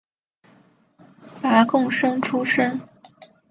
[1.43, 2.81] 拔贡生出身。